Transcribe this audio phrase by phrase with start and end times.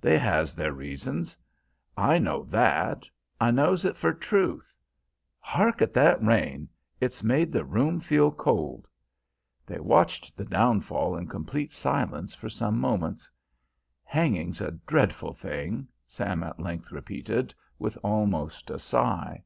[0.00, 1.36] They has their reasons.
[1.96, 3.08] I know that,
[3.40, 4.74] I knows it for truth...
[5.38, 6.68] hark at that rain,
[7.00, 8.88] it's made the room feel cold."
[9.64, 13.30] They watched the downfall in complete silence for some moments.
[14.02, 19.44] "Hanging's a dreadful thing," Sam at length repeated, with almost a sigh.